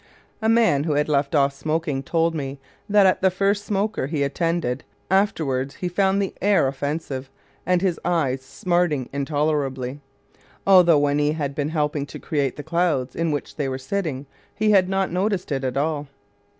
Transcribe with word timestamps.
A 0.41 0.49
man 0.49 0.85
who 0.85 0.93
had 0.93 1.07
left 1.07 1.35
off 1.35 1.53
smoking 1.53 2.01
told 2.01 2.33
me 2.33 2.57
that 2.89 3.05
at 3.05 3.21
the 3.21 3.29
first 3.29 3.63
"smoker" 3.65 4.07
he 4.07 4.23
attended 4.23 4.83
afterward 5.11 5.73
he 5.73 5.87
found 5.87 6.19
the 6.19 6.33
air 6.41 6.67
offensive 6.67 7.29
and 7.67 7.83
his 7.83 7.99
eyes 8.03 8.41
smarting 8.41 9.09
intolerably, 9.13 9.99
although 10.65 10.97
when 10.97 11.19
he 11.19 11.33
had 11.33 11.53
been 11.53 11.69
helping 11.69 12.07
to 12.07 12.17
create 12.17 12.55
the 12.55 12.63
clouds 12.63 13.15
in 13.15 13.29
which 13.31 13.57
they 13.57 13.69
were 13.69 13.77
sitting 13.77 14.25
he 14.55 14.71
had 14.71 14.89
not 14.89 15.11
noticed 15.11 15.51
it 15.51 15.63
at 15.63 15.77
all. 15.77 16.07